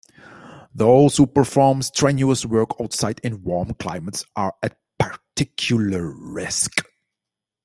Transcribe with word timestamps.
Those 0.73 1.15
who 1.15 1.27
perform 1.27 1.83
strenuous 1.83 2.43
work 2.43 2.71
outside 2.81 3.21
in 3.23 3.43
warm 3.43 3.75
climates 3.75 4.25
are 4.35 4.55
at 4.63 4.79
particular 4.97 6.11
risk. 6.11 6.71